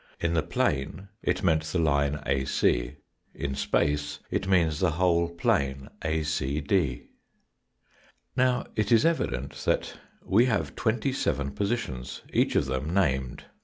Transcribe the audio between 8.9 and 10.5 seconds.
is evident that we